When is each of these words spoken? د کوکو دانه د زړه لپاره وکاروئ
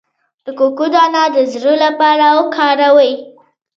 د 0.45 0.47
کوکو 0.59 0.85
دانه 0.93 1.23
د 1.35 1.37
زړه 1.53 1.73
لپاره 1.85 2.25
وکاروئ 2.37 3.13